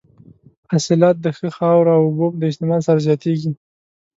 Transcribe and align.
حاصلات 0.71 1.15
د 1.21 1.27
ښه 1.37 1.49
خاورو 1.57 1.91
او 1.97 2.01
اوبو 2.07 2.27
د 2.41 2.43
استعمال 2.51 2.81
سره 2.87 2.99
زیاتېږي. 3.07 3.51